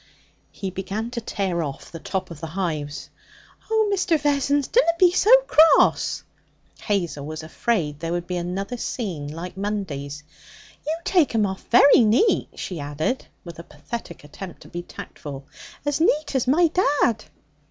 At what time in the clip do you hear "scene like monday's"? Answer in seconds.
8.77-10.23